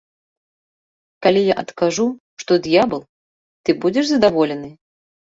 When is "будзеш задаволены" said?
3.83-4.71